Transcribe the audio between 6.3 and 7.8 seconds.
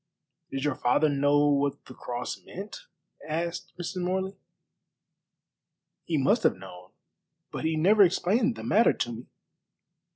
have known, but he